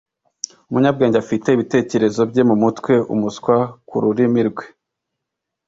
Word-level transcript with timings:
umunyabwenge 0.69 1.17
afite 1.23 1.47
ibitekerezo 1.51 2.21
bye 2.29 2.43
mumutwe; 2.49 2.93
umuswa, 3.13 3.55
ku 3.87 3.95
rurimi 4.03 4.41
rwe 4.49 4.65